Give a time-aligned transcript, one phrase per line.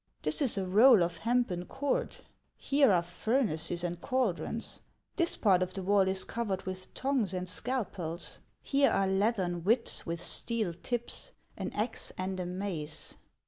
[0.23, 2.15] "This is a roll of hempen cord;
[2.57, 4.81] here are furnaces and caldrons;
[5.15, 10.03] this part of the wall is covered with tongs and scalpels; here are leathern whips
[10.03, 13.17] with steel tips, an axe and a mace."